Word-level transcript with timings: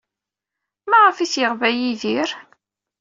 Maɣef 0.89 1.17
ay 1.19 1.29
t-yebɣa 1.33 1.69
Yidir? 1.71 2.29